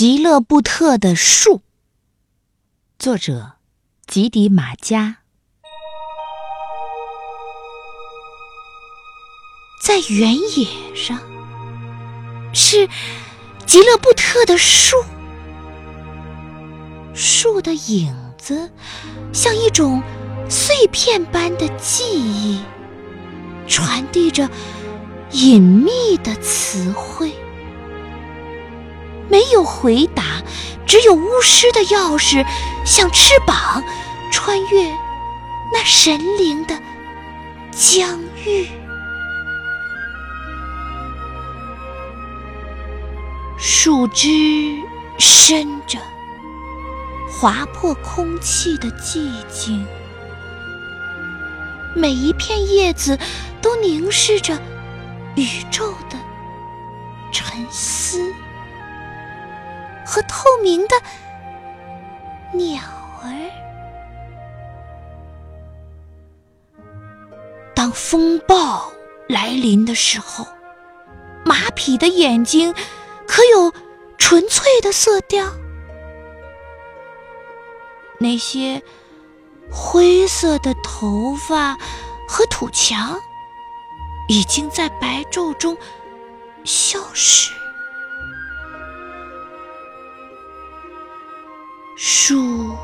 [0.00, 1.60] 吉勒布特的树，
[2.98, 3.56] 作者
[4.06, 5.18] 吉迪马加。
[9.84, 11.18] 在原野上，
[12.54, 12.88] 是
[13.66, 14.96] 吉勒布特的树，
[17.12, 18.70] 树的影子
[19.34, 20.02] 像一种
[20.48, 22.64] 碎片般的记忆，
[23.68, 24.48] 传递着
[25.32, 27.09] 隐秘的词汇。
[29.60, 30.22] 没有回答，
[30.86, 32.46] 只有巫师的钥匙，
[32.86, 33.84] 像翅膀，
[34.32, 34.90] 穿越
[35.70, 36.80] 那神灵的
[37.70, 38.70] 疆域。
[43.58, 44.78] 树枝
[45.18, 45.98] 伸着，
[47.30, 49.86] 划破空气的寂静。
[51.94, 53.18] 每一片叶子
[53.60, 54.58] 都凝视着
[55.34, 56.16] 宇宙的
[57.30, 58.32] 沉思。
[60.10, 60.96] 和透明的
[62.52, 62.82] 鸟
[63.22, 63.30] 儿，
[67.72, 68.90] 当风暴
[69.28, 70.44] 来临的时候，
[71.44, 72.74] 马匹的眼睛
[73.28, 73.72] 可有
[74.18, 75.46] 纯粹的色调？
[78.18, 78.82] 那些
[79.70, 81.78] 灰色的头发
[82.28, 83.16] 和土墙，
[84.26, 85.76] 已经在白昼中
[86.64, 87.52] 消失。
[92.02, 92.74] 树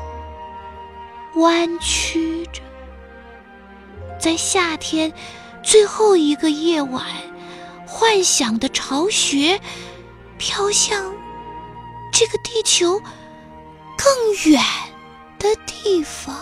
[1.37, 2.61] 弯曲着，
[4.19, 5.11] 在夏天
[5.63, 7.03] 最后一个夜晚，
[7.87, 9.59] 幻想的巢穴
[10.37, 11.15] 飘向
[12.13, 12.99] 这个地球
[13.97, 14.63] 更远
[15.39, 16.35] 的地方。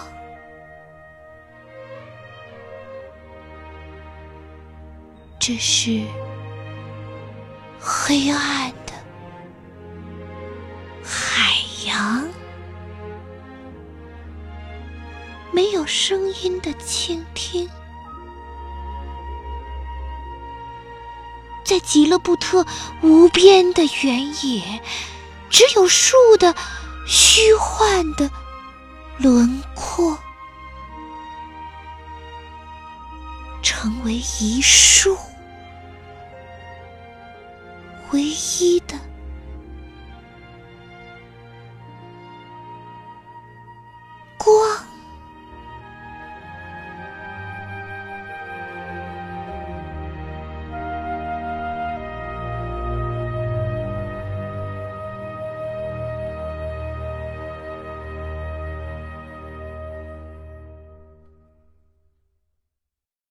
[5.39, 6.03] 这是
[7.79, 8.73] 黑暗
[15.56, 17.70] 没有声音的倾听。
[21.64, 22.66] 在极乐布特
[23.02, 24.82] 无边的原野，
[25.49, 26.54] 只有树的
[27.08, 28.30] 虚幻的
[29.17, 30.20] 轮廓，
[33.64, 35.17] 成为一束
[38.11, 38.99] 唯一的。
[44.38, 44.86] 光。